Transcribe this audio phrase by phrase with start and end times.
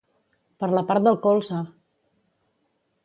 [0.63, 1.59] Per la part del colze!